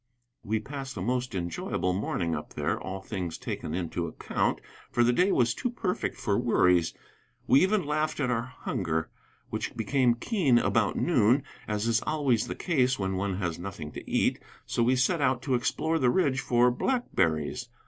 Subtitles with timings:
[0.43, 5.13] We passed a most enjoyable morning up there, all things taken into account, for the
[5.13, 6.95] day was too perfect for worries.
[7.45, 9.11] We even laughed at our hunger,
[9.51, 14.09] which became keen about noon, as is always the case when one has nothing to
[14.09, 17.69] eat; so we set out to explore the ridge for blackberries.